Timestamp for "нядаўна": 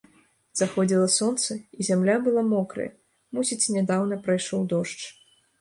3.77-4.21